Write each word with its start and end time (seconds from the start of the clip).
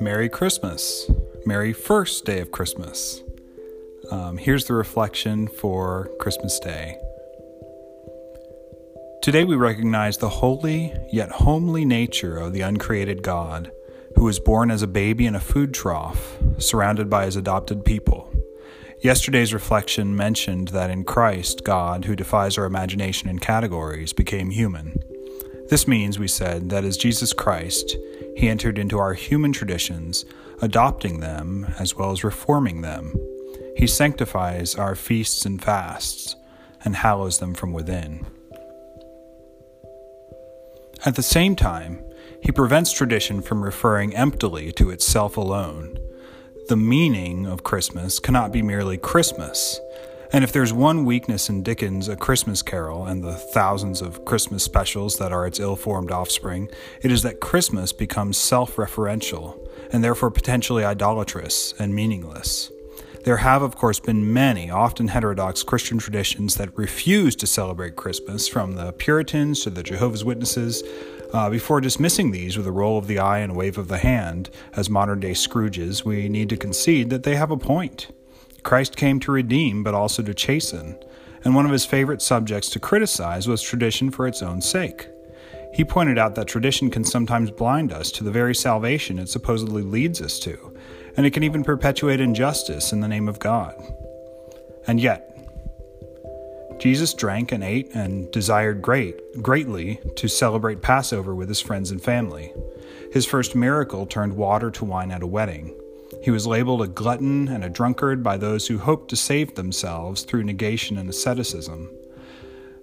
Merry 0.00 0.28
Christmas. 0.28 1.10
Merry 1.46 1.72
first 1.72 2.24
day 2.24 2.40
of 2.40 2.50
Christmas. 2.50 3.22
Um, 4.10 4.36
here's 4.36 4.66
the 4.66 4.74
reflection 4.74 5.48
for 5.48 6.10
Christmas 6.18 6.58
Day. 6.58 6.98
Today 9.22 9.44
we 9.44 9.56
recognize 9.56 10.18
the 10.18 10.28
holy 10.28 10.92
yet 11.12 11.30
homely 11.30 11.84
nature 11.84 12.36
of 12.36 12.52
the 12.52 12.60
uncreated 12.60 13.22
God, 13.22 13.72
who 14.16 14.24
was 14.24 14.38
born 14.38 14.70
as 14.70 14.82
a 14.82 14.86
baby 14.86 15.26
in 15.26 15.34
a 15.34 15.40
food 15.40 15.72
trough, 15.72 16.36
surrounded 16.58 17.08
by 17.08 17.24
his 17.24 17.36
adopted 17.36 17.84
people. 17.84 18.30
Yesterday's 19.00 19.54
reflection 19.54 20.16
mentioned 20.16 20.68
that 20.68 20.90
in 20.90 21.04
Christ, 21.04 21.64
God, 21.64 22.04
who 22.04 22.16
defies 22.16 22.58
our 22.58 22.64
imagination 22.64 23.28
and 23.28 23.40
categories, 23.40 24.12
became 24.12 24.50
human. 24.50 25.02
This 25.70 25.88
means, 25.88 26.18
we 26.18 26.28
said, 26.28 26.70
that 26.70 26.84
as 26.84 26.96
Jesus 26.96 27.32
Christ, 27.32 27.96
he 28.36 28.48
entered 28.48 28.78
into 28.78 28.98
our 28.98 29.14
human 29.14 29.52
traditions, 29.52 30.24
adopting 30.60 31.20
them 31.20 31.72
as 31.78 31.96
well 31.96 32.10
as 32.10 32.24
reforming 32.24 32.82
them. 32.82 33.14
He 33.76 33.86
sanctifies 33.86 34.74
our 34.74 34.94
feasts 34.94 35.44
and 35.44 35.62
fasts 35.62 36.36
and 36.84 36.96
hallows 36.96 37.38
them 37.38 37.54
from 37.54 37.72
within. 37.72 38.26
At 41.04 41.16
the 41.16 41.22
same 41.22 41.56
time, 41.56 42.02
he 42.42 42.52
prevents 42.52 42.92
tradition 42.92 43.40
from 43.42 43.64
referring 43.64 44.14
emptily 44.14 44.70
to 44.72 44.90
itself 44.90 45.36
alone. 45.36 45.98
The 46.68 46.76
meaning 46.76 47.46
of 47.46 47.64
Christmas 47.64 48.18
cannot 48.18 48.52
be 48.52 48.62
merely 48.62 48.96
Christmas. 48.96 49.80
And 50.32 50.42
if 50.42 50.52
there's 50.52 50.72
one 50.72 51.04
weakness 51.04 51.48
in 51.48 51.62
Dickens' 51.62 52.08
A 52.08 52.16
Christmas 52.16 52.62
Carol 52.62 53.06
and 53.06 53.22
the 53.22 53.34
thousands 53.34 54.00
of 54.00 54.24
Christmas 54.24 54.64
specials 54.64 55.16
that 55.18 55.32
are 55.32 55.46
its 55.46 55.60
ill 55.60 55.76
formed 55.76 56.10
offspring, 56.10 56.68
it 57.02 57.12
is 57.12 57.22
that 57.22 57.40
Christmas 57.40 57.92
becomes 57.92 58.36
self 58.36 58.76
referential 58.76 59.58
and 59.92 60.02
therefore 60.02 60.30
potentially 60.30 60.84
idolatrous 60.84 61.74
and 61.78 61.94
meaningless. 61.94 62.70
There 63.24 63.38
have, 63.38 63.62
of 63.62 63.76
course, 63.76 64.00
been 64.00 64.34
many, 64.34 64.70
often 64.70 65.08
heterodox 65.08 65.62
Christian 65.62 65.98
traditions 65.98 66.56
that 66.56 66.76
refuse 66.76 67.34
to 67.36 67.46
celebrate 67.46 67.96
Christmas, 67.96 68.46
from 68.46 68.74
the 68.74 68.92
Puritans 68.92 69.62
to 69.62 69.70
the 69.70 69.82
Jehovah's 69.82 70.24
Witnesses, 70.24 70.82
uh, 71.32 71.48
before 71.48 71.80
dismissing 71.80 72.32
these 72.32 72.56
with 72.56 72.66
a 72.66 72.72
roll 72.72 72.98
of 72.98 73.06
the 73.06 73.18
eye 73.18 73.38
and 73.38 73.52
a 73.52 73.54
wave 73.54 73.78
of 73.78 73.88
the 73.88 73.98
hand 73.98 74.50
as 74.74 74.90
modern 74.90 75.20
day 75.20 75.32
Scrooges, 75.32 76.04
we 76.04 76.28
need 76.28 76.50
to 76.50 76.56
concede 76.56 77.08
that 77.10 77.22
they 77.22 77.36
have 77.36 77.50
a 77.50 77.56
point. 77.56 78.08
Christ 78.64 78.96
came 78.96 79.20
to 79.20 79.32
redeem, 79.32 79.84
but 79.84 79.94
also 79.94 80.22
to 80.22 80.34
chasten, 80.34 80.98
and 81.44 81.54
one 81.54 81.66
of 81.66 81.72
his 81.72 81.84
favorite 81.84 82.22
subjects 82.22 82.70
to 82.70 82.80
criticize 82.80 83.46
was 83.46 83.62
tradition 83.62 84.10
for 84.10 84.26
its 84.26 84.42
own 84.42 84.60
sake. 84.60 85.08
He 85.74 85.84
pointed 85.84 86.18
out 86.18 86.34
that 86.36 86.48
tradition 86.48 86.90
can 86.90 87.04
sometimes 87.04 87.50
blind 87.50 87.92
us 87.92 88.10
to 88.12 88.24
the 88.24 88.30
very 88.30 88.54
salvation 88.54 89.18
it 89.18 89.28
supposedly 89.28 89.82
leads 89.82 90.22
us 90.22 90.38
to, 90.40 90.76
and 91.16 91.26
it 91.26 91.32
can 91.32 91.42
even 91.42 91.62
perpetuate 91.62 92.20
injustice 92.20 92.92
in 92.92 93.00
the 93.00 93.08
name 93.08 93.28
of 93.28 93.38
God. 93.38 93.74
And 94.86 94.98
yet, 94.98 95.30
Jesus 96.78 97.14
drank 97.14 97.52
and 97.52 97.62
ate 97.62 97.90
and 97.94 98.30
desired 98.32 98.82
great, 98.82 99.42
greatly 99.42 100.00
to 100.16 100.28
celebrate 100.28 100.82
Passover 100.82 101.34
with 101.34 101.48
his 101.48 101.60
friends 101.60 101.90
and 101.90 102.02
family. 102.02 102.52
His 103.12 103.26
first 103.26 103.54
miracle 103.54 104.06
turned 104.06 104.36
water 104.36 104.70
to 104.72 104.84
wine 104.84 105.10
at 105.10 105.22
a 105.22 105.26
wedding. 105.26 105.74
He 106.22 106.30
was 106.30 106.46
labeled 106.46 106.82
a 106.82 106.86
glutton 106.86 107.48
and 107.48 107.64
a 107.64 107.68
drunkard 107.68 108.22
by 108.22 108.36
those 108.36 108.66
who 108.66 108.78
hoped 108.78 109.10
to 109.10 109.16
save 109.16 109.54
themselves 109.54 110.22
through 110.22 110.44
negation 110.44 110.98
and 110.98 111.08
asceticism. 111.08 111.90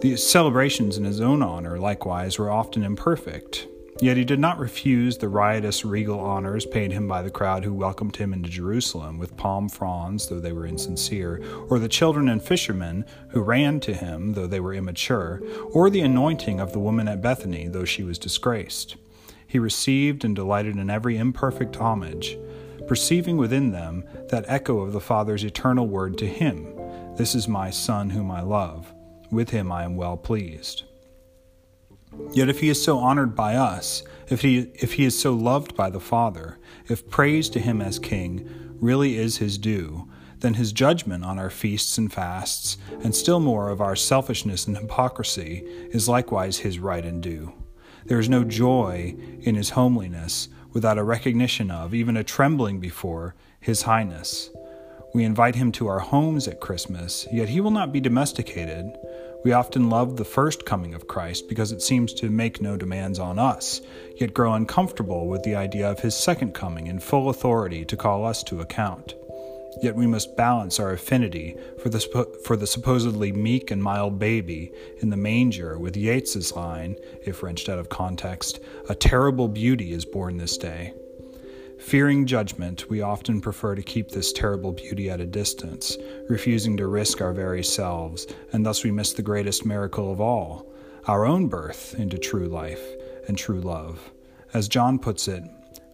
The 0.00 0.16
celebrations 0.16 0.96
in 0.96 1.04
his 1.04 1.20
own 1.20 1.42
honor, 1.42 1.78
likewise, 1.78 2.38
were 2.38 2.50
often 2.50 2.82
imperfect, 2.82 3.66
Yet 4.00 4.16
he 4.16 4.24
did 4.24 4.40
not 4.40 4.58
refuse 4.58 5.18
the 5.18 5.28
riotous 5.28 5.84
regal 5.84 6.18
honors 6.18 6.66
paid 6.66 6.90
him 6.92 7.06
by 7.06 7.22
the 7.22 7.30
crowd 7.30 7.62
who 7.64 7.72
welcomed 7.74 8.16
him 8.16 8.32
into 8.32 8.48
Jerusalem 8.48 9.18
with 9.18 9.36
palm 9.36 9.68
fronds, 9.68 10.28
though 10.28 10.40
they 10.40 10.52
were 10.52 10.66
insincere, 10.66 11.40
or 11.68 11.78
the 11.78 11.88
children 11.88 12.28
and 12.28 12.42
fishermen 12.42 13.04
who 13.28 13.42
ran 13.42 13.80
to 13.80 13.94
him, 13.94 14.32
though 14.32 14.48
they 14.48 14.58
were 14.60 14.74
immature, 14.74 15.40
or 15.70 15.88
the 15.88 16.00
anointing 16.00 16.58
of 16.58 16.72
the 16.72 16.80
woman 16.80 17.06
at 17.06 17.22
Bethany, 17.22 17.68
though 17.68 17.84
she 17.84 18.02
was 18.02 18.18
disgraced. 18.18 18.96
He 19.46 19.58
received 19.58 20.24
and 20.24 20.34
delighted 20.34 20.76
in 20.78 20.88
every 20.90 21.16
imperfect 21.16 21.76
homage, 21.76 22.38
perceiving 22.92 23.38
within 23.38 23.70
them 23.70 24.04
that 24.28 24.44
echo 24.48 24.80
of 24.80 24.92
the 24.92 25.00
Father's 25.00 25.44
eternal 25.44 25.88
word 25.88 26.18
to 26.18 26.26
him 26.26 26.76
This 27.16 27.34
is 27.34 27.48
my 27.48 27.70
Son 27.70 28.10
whom 28.10 28.30
I 28.30 28.42
love. 28.42 28.92
With 29.30 29.48
him 29.48 29.72
I 29.72 29.84
am 29.84 29.96
well 29.96 30.18
pleased. 30.18 30.82
Yet 32.34 32.50
if 32.50 32.60
he 32.60 32.68
is 32.68 32.84
so 32.84 32.98
honored 32.98 33.34
by 33.34 33.54
us, 33.54 34.02
if 34.28 34.42
he, 34.42 34.70
if 34.74 34.92
he 34.92 35.06
is 35.06 35.18
so 35.18 35.32
loved 35.32 35.74
by 35.74 35.88
the 35.88 36.00
Father, 36.00 36.58
if 36.86 37.08
praise 37.08 37.48
to 37.50 37.60
him 37.60 37.80
as 37.80 37.98
King 37.98 38.46
really 38.78 39.16
is 39.16 39.38
his 39.38 39.56
due, 39.56 40.10
then 40.40 40.52
his 40.52 40.70
judgment 40.70 41.24
on 41.24 41.38
our 41.38 41.48
feasts 41.48 41.96
and 41.96 42.12
fasts, 42.12 42.76
and 43.02 43.14
still 43.14 43.40
more 43.40 43.70
of 43.70 43.80
our 43.80 43.96
selfishness 43.96 44.66
and 44.66 44.76
hypocrisy, 44.76 45.64
is 45.92 46.10
likewise 46.10 46.58
his 46.58 46.78
right 46.78 47.06
and 47.06 47.22
due. 47.22 47.54
There 48.04 48.18
is 48.18 48.28
no 48.28 48.44
joy 48.44 49.16
in 49.40 49.54
his 49.54 49.70
homeliness 49.70 50.48
without 50.72 50.98
a 50.98 51.04
recognition 51.04 51.70
of, 51.70 51.94
even 51.94 52.16
a 52.16 52.24
trembling 52.24 52.80
before, 52.80 53.34
his 53.60 53.82
highness. 53.82 54.50
We 55.14 55.24
invite 55.24 55.54
him 55.54 55.72
to 55.72 55.88
our 55.88 55.98
homes 55.98 56.48
at 56.48 56.60
Christmas, 56.60 57.26
yet 57.30 57.50
he 57.50 57.60
will 57.60 57.70
not 57.70 57.92
be 57.92 58.00
domesticated. 58.00 58.96
We 59.44 59.52
often 59.52 59.90
love 59.90 60.16
the 60.16 60.24
first 60.24 60.64
coming 60.64 60.94
of 60.94 61.06
Christ 61.06 61.48
because 61.48 61.72
it 61.72 61.82
seems 61.82 62.14
to 62.14 62.30
make 62.30 62.62
no 62.62 62.76
demands 62.76 63.18
on 63.18 63.38
us, 63.38 63.82
yet 64.16 64.32
grow 64.32 64.54
uncomfortable 64.54 65.26
with 65.26 65.42
the 65.42 65.56
idea 65.56 65.90
of 65.90 66.00
his 66.00 66.14
second 66.14 66.54
coming 66.54 66.86
in 66.86 67.00
full 67.00 67.28
authority 67.28 67.84
to 67.84 67.96
call 67.96 68.24
us 68.24 68.42
to 68.44 68.60
account. 68.60 69.14
Yet 69.80 69.96
we 69.96 70.06
must 70.06 70.36
balance 70.36 70.78
our 70.78 70.92
affinity 70.92 71.56
for 71.82 71.88
the, 71.88 72.00
for 72.44 72.56
the 72.56 72.66
supposedly 72.66 73.32
meek 73.32 73.70
and 73.70 73.82
mild 73.82 74.18
baby 74.18 74.72
in 74.98 75.10
the 75.10 75.16
manger 75.16 75.78
with 75.78 75.96
Yeats's 75.96 76.54
line, 76.54 76.96
if 77.24 77.42
wrenched 77.42 77.68
out 77.68 77.78
of 77.78 77.88
context, 77.88 78.60
a 78.88 78.94
terrible 78.94 79.48
beauty 79.48 79.92
is 79.92 80.04
born 80.04 80.36
this 80.36 80.58
day. 80.58 80.92
Fearing 81.78 82.26
judgment, 82.26 82.88
we 82.88 83.00
often 83.00 83.40
prefer 83.40 83.74
to 83.74 83.82
keep 83.82 84.10
this 84.10 84.32
terrible 84.32 84.72
beauty 84.72 85.10
at 85.10 85.20
a 85.20 85.26
distance, 85.26 85.96
refusing 86.28 86.76
to 86.76 86.86
risk 86.86 87.20
our 87.20 87.32
very 87.32 87.64
selves, 87.64 88.26
and 88.52 88.64
thus 88.64 88.84
we 88.84 88.92
miss 88.92 89.12
the 89.12 89.22
greatest 89.22 89.66
miracle 89.66 90.12
of 90.12 90.20
all 90.20 90.72
our 91.08 91.24
own 91.24 91.48
birth 91.48 91.96
into 91.98 92.16
true 92.16 92.46
life 92.46 92.82
and 93.26 93.36
true 93.36 93.60
love. 93.60 94.12
As 94.54 94.68
John 94.68 95.00
puts 95.00 95.26
it, 95.26 95.42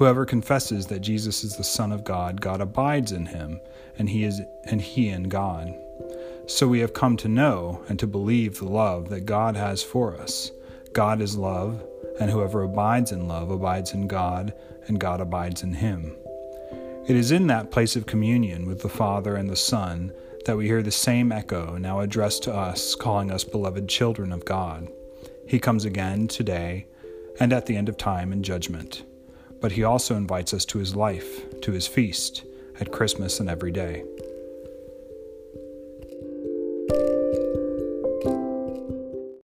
whoever 0.00 0.24
confesses 0.24 0.86
that 0.86 1.00
Jesus 1.00 1.44
is 1.44 1.56
the 1.56 1.62
Son 1.62 1.92
of 1.92 2.04
God, 2.04 2.40
God 2.40 2.62
abides 2.62 3.12
in 3.12 3.26
him, 3.26 3.60
and 3.98 4.08
he 4.08 4.24
is 4.24 4.40
and 4.64 4.80
he 4.80 5.10
in 5.10 5.24
God. 5.24 5.74
So 6.46 6.66
we 6.66 6.80
have 6.80 6.94
come 6.94 7.18
to 7.18 7.28
know 7.28 7.84
and 7.86 7.98
to 7.98 8.06
believe 8.06 8.58
the 8.58 8.64
love 8.64 9.10
that 9.10 9.26
God 9.26 9.56
has 9.56 9.82
for 9.82 10.16
us. 10.16 10.52
God 10.94 11.20
is 11.20 11.36
love, 11.36 11.84
and 12.18 12.30
whoever 12.30 12.62
abides 12.62 13.12
in 13.12 13.28
love 13.28 13.50
abides 13.50 13.92
in 13.92 14.08
God, 14.08 14.54
and 14.86 14.98
God 14.98 15.20
abides 15.20 15.62
in 15.62 15.74
him. 15.74 16.16
It 17.06 17.14
is 17.14 17.30
in 17.30 17.46
that 17.48 17.70
place 17.70 17.94
of 17.94 18.06
communion 18.06 18.66
with 18.66 18.80
the 18.80 18.88
Father 18.88 19.36
and 19.36 19.50
the 19.50 19.54
Son 19.54 20.14
that 20.46 20.56
we 20.56 20.64
hear 20.64 20.82
the 20.82 20.90
same 20.90 21.30
echo 21.30 21.76
now 21.76 22.00
addressed 22.00 22.42
to 22.44 22.54
us, 22.54 22.94
calling 22.94 23.30
us 23.30 23.44
beloved 23.44 23.86
children 23.86 24.32
of 24.32 24.46
God. 24.46 24.88
He 25.46 25.58
comes 25.58 25.84
again 25.84 26.26
today 26.26 26.86
and 27.38 27.52
at 27.52 27.66
the 27.66 27.76
end 27.76 27.90
of 27.90 27.98
time 27.98 28.32
in 28.32 28.42
judgment. 28.42 29.02
But 29.60 29.72
he 29.72 29.84
also 29.84 30.16
invites 30.16 30.54
us 30.54 30.64
to 30.66 30.78
his 30.78 30.96
life, 30.96 31.60
to 31.60 31.72
his 31.72 31.86
feast, 31.86 32.44
at 32.80 32.92
Christmas 32.92 33.40
and 33.40 33.50
every 33.50 33.70
day. 33.70 34.04